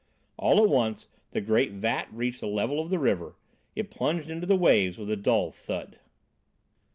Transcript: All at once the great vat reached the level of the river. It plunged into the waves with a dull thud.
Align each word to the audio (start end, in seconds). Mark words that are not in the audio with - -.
All 0.35 0.57
at 0.63 0.67
once 0.67 1.07
the 1.29 1.41
great 1.41 1.73
vat 1.73 2.11
reached 2.11 2.41
the 2.41 2.47
level 2.47 2.79
of 2.79 2.89
the 2.89 2.97
river. 2.97 3.35
It 3.75 3.91
plunged 3.91 4.31
into 4.31 4.47
the 4.47 4.55
waves 4.55 4.97
with 4.97 5.11
a 5.11 5.15
dull 5.15 5.51
thud. 5.51 5.99